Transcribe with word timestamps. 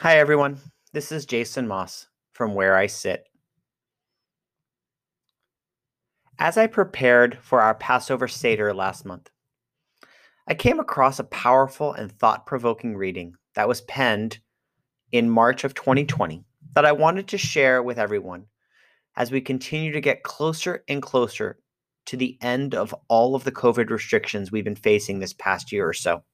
Hi, 0.00 0.18
everyone. 0.18 0.58
This 0.92 1.12
is 1.12 1.24
Jason 1.24 1.68
Moss 1.68 2.08
from 2.32 2.52
Where 2.52 2.76
I 2.76 2.88
Sit. 2.88 3.28
As 6.36 6.58
I 6.58 6.66
prepared 6.66 7.38
for 7.40 7.62
our 7.62 7.76
Passover 7.76 8.26
Seder 8.26 8.74
last 8.74 9.06
month, 9.06 9.30
I 10.48 10.54
came 10.54 10.80
across 10.80 11.20
a 11.20 11.24
powerful 11.24 11.92
and 11.92 12.10
thought 12.10 12.44
provoking 12.44 12.96
reading 12.96 13.36
that 13.54 13.68
was 13.68 13.82
penned 13.82 14.40
in 15.12 15.30
March 15.30 15.62
of 15.62 15.74
2020 15.74 16.44
that 16.74 16.84
I 16.84 16.90
wanted 16.90 17.28
to 17.28 17.38
share 17.38 17.80
with 17.80 17.96
everyone 17.96 18.46
as 19.16 19.30
we 19.30 19.40
continue 19.40 19.92
to 19.92 20.00
get 20.00 20.24
closer 20.24 20.82
and 20.88 21.00
closer 21.00 21.60
to 22.06 22.16
the 22.16 22.36
end 22.42 22.74
of 22.74 22.92
all 23.06 23.36
of 23.36 23.44
the 23.44 23.52
COVID 23.52 23.90
restrictions 23.90 24.50
we've 24.50 24.64
been 24.64 24.74
facing 24.74 25.20
this 25.20 25.34
past 25.34 25.70
year 25.70 25.88
or 25.88 25.94
so. 25.94 26.24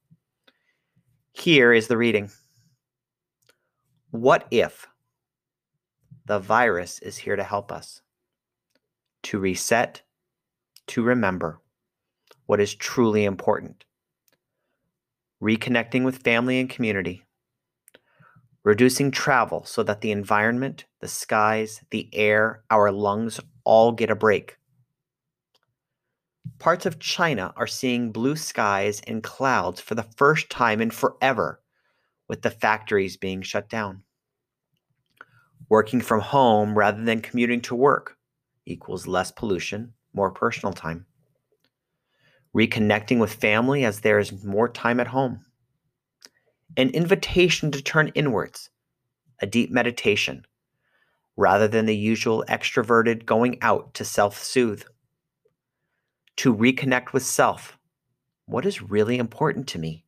Here 1.33 1.71
is 1.71 1.87
the 1.87 1.97
reading. 1.97 2.31
What 4.11 4.45
if 4.51 4.87
the 6.25 6.37
virus 6.37 6.99
is 6.99 7.15
here 7.15 7.37
to 7.37 7.45
help 7.45 7.71
us? 7.71 8.01
To 9.23 9.39
reset, 9.39 10.01
to 10.87 11.01
remember 11.01 11.61
what 12.45 12.59
is 12.59 12.75
truly 12.75 13.23
important. 13.23 13.85
Reconnecting 15.41 16.03
with 16.03 16.23
family 16.23 16.59
and 16.59 16.69
community. 16.69 17.23
Reducing 18.65 19.11
travel 19.11 19.63
so 19.63 19.81
that 19.83 20.01
the 20.01 20.11
environment, 20.11 20.83
the 20.99 21.07
skies, 21.07 21.81
the 21.91 22.09
air, 22.11 22.63
our 22.69 22.91
lungs 22.91 23.39
all 23.63 23.93
get 23.93 24.11
a 24.11 24.15
break. 24.15 24.57
Parts 26.59 26.85
of 26.85 26.99
China 26.99 27.53
are 27.55 27.65
seeing 27.65 28.11
blue 28.11 28.35
skies 28.35 29.01
and 29.07 29.23
clouds 29.23 29.79
for 29.79 29.95
the 29.95 30.09
first 30.17 30.49
time 30.49 30.81
in 30.81 30.91
forever 30.91 31.61
with 32.27 32.41
the 32.41 32.51
factories 32.51 33.15
being 33.15 33.41
shut 33.41 33.69
down. 33.69 34.03
Working 35.71 36.01
from 36.01 36.19
home 36.19 36.77
rather 36.77 37.01
than 37.01 37.21
commuting 37.21 37.61
to 37.61 37.75
work 37.75 38.17
equals 38.65 39.07
less 39.07 39.31
pollution, 39.31 39.93
more 40.13 40.29
personal 40.29 40.73
time. 40.73 41.05
Reconnecting 42.53 43.21
with 43.21 43.31
family 43.31 43.85
as 43.85 44.01
there 44.01 44.19
is 44.19 44.43
more 44.43 44.67
time 44.67 44.99
at 44.99 45.07
home. 45.07 45.45
An 46.75 46.89
invitation 46.89 47.71
to 47.71 47.81
turn 47.81 48.11
inwards, 48.15 48.69
a 49.39 49.45
deep 49.45 49.71
meditation, 49.71 50.43
rather 51.37 51.69
than 51.69 51.85
the 51.85 51.95
usual 51.95 52.43
extroverted 52.49 53.25
going 53.25 53.57
out 53.61 53.93
to 53.93 54.03
self 54.03 54.43
soothe. 54.43 54.83
To 56.35 56.53
reconnect 56.53 57.13
with 57.13 57.23
self. 57.23 57.77
What 58.45 58.65
is 58.65 58.81
really 58.81 59.17
important 59.17 59.67
to 59.69 59.79
me? 59.79 60.03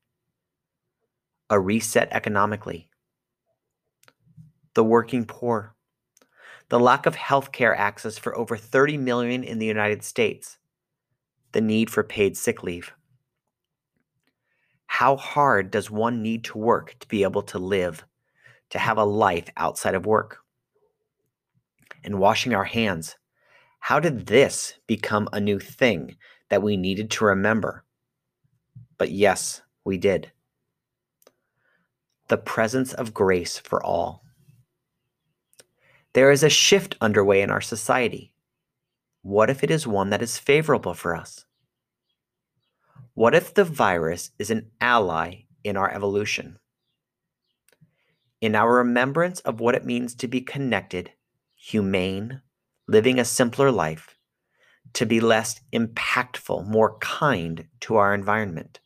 a 1.50 1.59
reset 1.59 2.08
economically, 2.11 2.89
the 4.73 4.83
working 4.83 5.25
poor, 5.25 5.75
the 6.69 6.79
lack 6.79 7.05
of 7.05 7.16
healthcare 7.16 7.75
access 7.77 8.17
for 8.17 8.35
over 8.35 8.57
30 8.57 8.97
million 8.97 9.43
in 9.43 9.59
the 9.59 9.65
United 9.65 10.03
States, 10.03 10.57
the 11.52 11.61
need 11.61 11.89
for 11.89 12.03
paid 12.03 12.35
sick 12.35 12.63
leave. 12.63 12.93
How 14.88 15.15
hard 15.15 15.71
does 15.71 15.89
one 15.89 16.21
need 16.21 16.43
to 16.45 16.57
work 16.57 16.95
to 16.99 17.07
be 17.07 17.23
able 17.23 17.41
to 17.43 17.59
live, 17.59 18.05
to 18.69 18.80
have 18.80 18.97
a 18.97 19.03
life 19.03 19.49
outside 19.57 19.95
of 19.95 20.05
work? 20.05 20.39
And 22.03 22.19
washing 22.19 22.53
our 22.53 22.65
hands. 22.65 23.15
How 23.80 23.99
did 23.99 24.27
this 24.27 24.75
become 24.87 25.30
a 25.31 25.39
new 25.39 25.59
thing 25.59 26.15
that 26.49 26.61
we 26.61 26.77
needed 26.77 27.11
to 27.11 27.25
remember? 27.25 27.85
But 28.97 29.11
yes, 29.11 29.61
we 29.83 29.97
did 29.97 30.31
the 32.30 32.37
presence 32.37 32.93
of 32.93 33.13
grace 33.13 33.59
for 33.59 33.83
all. 33.83 34.22
There 36.14 36.31
is 36.31 36.44
a 36.44 36.50
shift 36.50 36.95
underway 37.02 37.42
in 37.42 37.49
our 37.49 37.61
society. 37.61 38.33
What 39.21 39.49
if 39.49 39.64
it 39.64 39.71
is 39.71 39.87
one 39.87 40.10
that 40.10 40.21
is 40.21 40.37
favorable 40.37 40.93
for 40.93 41.15
us? 41.15 41.45
What 43.14 43.36
if 43.36 43.54
the 43.54 43.64
virus 43.64 44.32
is 44.37 44.49
an 44.49 44.71
ally 44.82 45.45
in 45.64 45.77
our 45.77 45.92
evolution? 45.92 46.60
In 48.42 48.55
our 48.55 48.76
remembrance 48.76 49.39
of 49.42 49.60
what 49.60 49.76
it 49.76 49.86
means 49.86 50.15
to 50.15 50.27
be 50.27 50.42
connected, 50.42 51.11
humane, 51.55 52.42
living 52.87 53.20
a 53.20 53.26
simpler 53.26 53.71
life, 53.71 54.17
to 54.93 55.05
be 55.05 55.20
less 55.20 55.61
impactful, 55.71 56.67
more 56.67 56.98
kind 56.99 57.67
to 57.82 57.95
our 57.95 58.14
environment 58.14 58.80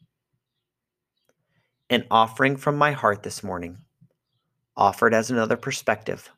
an 1.90 2.06
offering 2.12 2.58
from 2.58 2.78
my 2.78 2.92
heart 2.92 3.24
this 3.24 3.44
morning, 3.44 3.78
offered 4.76 5.14
as 5.14 5.32
another 5.32 5.56
perspective, 5.56 6.32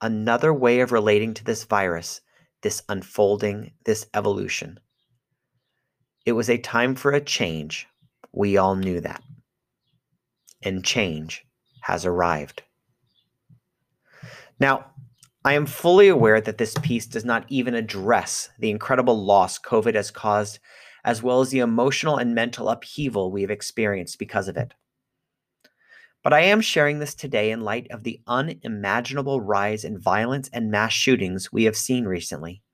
another 0.00 0.52
way 0.52 0.80
of 0.80 0.92
relating 0.92 1.34
to 1.34 1.44
this 1.44 1.64
virus, 1.64 2.20
this 2.62 2.82
unfolding, 2.88 3.72
this 3.84 4.06
evolution. 4.14 4.78
It 6.24 6.32
was 6.32 6.50
a 6.50 6.58
time 6.58 6.94
for 6.94 7.12
a 7.12 7.20
change. 7.20 7.86
We 8.32 8.56
all 8.56 8.74
knew 8.74 9.00
that. 9.00 9.22
And 10.62 10.84
change 10.84 11.46
has 11.82 12.04
arrived. 12.04 12.62
Now, 14.58 14.86
I 15.44 15.52
am 15.52 15.66
fully 15.66 16.08
aware 16.08 16.40
that 16.40 16.58
this 16.58 16.74
piece 16.82 17.06
does 17.06 17.24
not 17.24 17.44
even 17.48 17.74
address 17.74 18.50
the 18.58 18.70
incredible 18.70 19.24
loss 19.24 19.58
COVID 19.58 19.94
has 19.94 20.10
caused 20.10 20.58
as 21.04 21.22
well 21.22 21.40
as 21.40 21.50
the 21.50 21.60
emotional 21.60 22.16
and 22.16 22.34
mental 22.34 22.68
upheaval 22.68 23.30
we 23.30 23.42
have 23.42 23.50
experienced 23.50 24.18
because 24.18 24.48
of 24.48 24.56
it. 24.56 24.74
But 26.26 26.32
I 26.32 26.40
am 26.40 26.60
sharing 26.60 26.98
this 26.98 27.14
today 27.14 27.52
in 27.52 27.60
light 27.60 27.86
of 27.92 28.02
the 28.02 28.20
unimaginable 28.26 29.40
rise 29.40 29.84
in 29.84 29.96
violence 29.96 30.50
and 30.52 30.72
mass 30.72 30.92
shootings 30.92 31.52
we 31.52 31.62
have 31.66 31.76
seen 31.76 32.04
recently. 32.04 32.64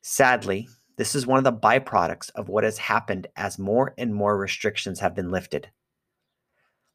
Sadly, 0.00 0.68
this 0.96 1.16
is 1.16 1.26
one 1.26 1.38
of 1.38 1.42
the 1.42 1.52
byproducts 1.52 2.30
of 2.36 2.48
what 2.48 2.62
has 2.62 2.78
happened 2.78 3.26
as 3.34 3.58
more 3.58 3.94
and 3.98 4.14
more 4.14 4.38
restrictions 4.38 5.00
have 5.00 5.12
been 5.12 5.32
lifted. 5.32 5.70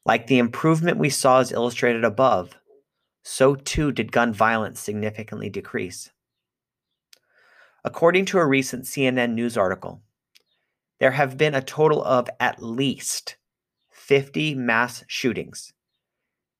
Like 0.06 0.28
the 0.28 0.38
improvement 0.38 1.00
we 1.00 1.09
saw 1.09 1.41
as 1.41 1.52
illustrated 1.52 2.06
above, 2.06 2.56
so 3.22 3.56
too 3.56 3.91
did 3.91 4.13
gun 4.13 4.31
violence 4.31 4.79
significantly 4.79 5.50
decrease. 5.50 6.13
According 7.84 8.23
to 8.28 8.40
a 8.40 8.46
recent 8.46 8.85
CNN 8.85 9.34
news 9.34 9.57
article, 9.57 10.02
there 11.02 11.12
have 11.12 11.38
been 11.38 11.56
a 11.56 11.62
total 11.62 12.02
of 12.06 12.29
at 12.40 12.63
least 12.63 13.35
50 14.05 14.53
mass 14.53 15.03
shootings. 15.07 15.73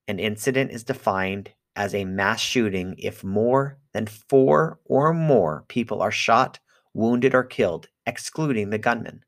An 0.08 0.18
incident 0.18 0.72
is 0.72 0.84
defined 0.84 1.52
as 1.76 1.94
a 1.94 2.04
mass 2.04 2.40
shooting 2.40 2.96
if 2.98 3.24
more 3.24 3.78
than 3.94 4.08
four 4.08 4.80
or 4.86 5.14
more 5.14 5.64
people 5.68 6.02
are 6.02 6.12
shot, 6.12 6.58
wounded, 6.96 7.36
or 7.36 7.44
killed, 7.44 7.88
excluding 8.08 8.72
the 8.72 8.80
gunman. 8.80 9.24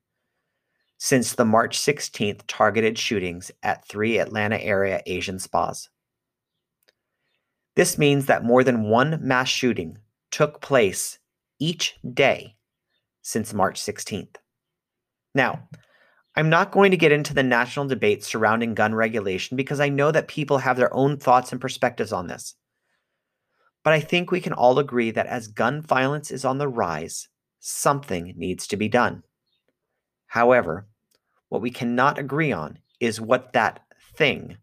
Since 0.97 1.35
the 1.35 1.45
March 1.45 1.77
16th 1.77 2.41
targeted 2.47 2.97
shootings 2.97 3.51
at 3.61 3.87
three 3.87 4.17
Atlanta 4.17 4.57
area 4.57 5.03
Asian 5.05 5.37
spas. 5.37 5.89
This 7.75 7.99
means 7.99 8.25
that 8.25 8.43
more 8.43 8.63
than 8.63 8.89
one 8.89 9.19
mass 9.21 9.47
shooting 9.47 9.99
took 10.31 10.59
place 10.59 11.19
each 11.59 11.99
day 12.15 12.55
since 13.21 13.53
March 13.53 13.79
16th. 13.79 14.37
Now, 15.35 15.69
I'm 16.37 16.49
not 16.49 16.71
going 16.71 16.91
to 16.91 16.97
get 16.97 17.11
into 17.11 17.33
the 17.33 17.41
national 17.41 17.87
debate 17.87 18.23
surrounding 18.23 18.75
gun 18.75 18.93
regulation 18.93 19.57
because 19.57 19.79
I 19.79 19.89
know 19.89 20.11
that 20.11 20.27
people 20.27 20.59
have 20.59 20.77
their 20.77 20.93
own 20.93 21.17
thoughts 21.17 21.51
and 21.51 21.59
perspectives 21.59 22.13
on 22.13 22.27
this. 22.27 22.53
But 23.83 23.93
I 23.93 24.01
think 24.01 24.29
we 24.29 24.39
can 24.39 24.53
all 24.53 24.77
agree 24.77 25.09
that 25.09 25.25
as 25.25 25.47
gun 25.47 25.81
violence 25.81 26.29
is 26.29 26.45
on 26.45 26.59
the 26.59 26.67
rise, 26.67 27.27
something 27.59 28.35
needs 28.37 28.67
to 28.67 28.77
be 28.77 28.87
done. 28.87 29.23
However, 30.27 30.87
what 31.49 31.63
we 31.63 31.71
cannot 31.71 32.19
agree 32.19 32.51
on 32.51 32.77
is 32.99 33.19
what 33.19 33.53
that 33.53 33.79
thing 34.15 34.57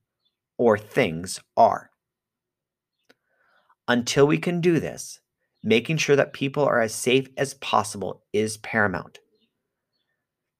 or 0.56 0.78
things 0.78 1.40
are. 1.56 1.90
Until 3.88 4.28
we 4.28 4.38
can 4.38 4.60
do 4.60 4.78
this, 4.78 5.18
making 5.64 5.96
sure 5.96 6.14
that 6.14 6.34
people 6.34 6.62
are 6.62 6.80
as 6.80 6.94
safe 6.94 7.26
as 7.36 7.54
possible 7.54 8.22
is 8.32 8.58
paramount. 8.58 9.18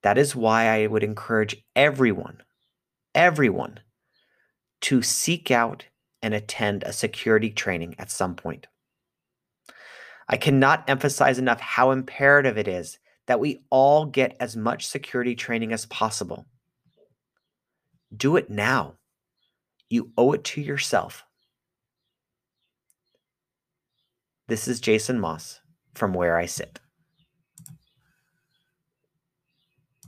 That 0.05 0.19
is 0.19 0.35
why 0.35 0.67
I 0.67 0.85
would 0.85 1.03
encourage 1.03 1.65
everyone, 1.75 2.43
everyone, 3.15 3.79
to 4.81 5.01
seek 5.01 5.49
out 5.49 5.85
and 6.21 6.31
attend 6.31 6.83
a 6.83 6.93
security 6.93 7.49
training 7.49 7.95
at 7.97 8.11
some 8.11 8.35
point. 8.35 8.67
I 10.29 10.37
cannot 10.37 10.87
emphasize 10.87 11.39
enough 11.39 11.59
how 11.59 11.89
imperative 11.89 12.55
it 12.55 12.67
is 12.67 12.99
that 13.25 13.39
we 13.39 13.63
all 13.71 14.05
get 14.05 14.37
as 14.39 14.55
much 14.55 14.85
security 14.85 15.33
training 15.33 15.73
as 15.73 15.87
possible. 15.87 16.45
Do 18.15 18.35
it 18.35 18.47
now. 18.47 18.97
You 19.89 20.11
owe 20.19 20.33
it 20.33 20.43
to 20.43 20.61
yourself. 20.61 21.25
This 24.47 24.67
is 24.67 24.79
Jason 24.79 25.19
Moss 25.19 25.61
from 25.95 26.13
Where 26.13 26.37
I 26.37 26.45
Sit. 26.45 26.79